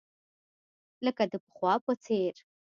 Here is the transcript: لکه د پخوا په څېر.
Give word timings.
لکه 1.05 1.23
د 1.31 1.33
پخوا 1.45 1.73
په 1.85 1.93
څېر. 2.03 2.33